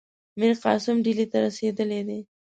میرقاسم 0.39 0.97
ډهلي 1.05 1.25
ته 1.31 1.37
رسېدلی 1.45 2.01
دی. 2.07 2.19